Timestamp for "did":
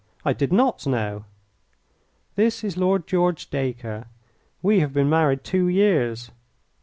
0.33-0.51